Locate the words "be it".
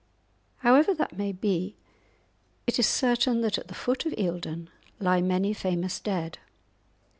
1.31-2.79